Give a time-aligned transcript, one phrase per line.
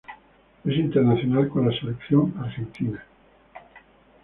[0.65, 3.05] Es internacional con la selección argentina.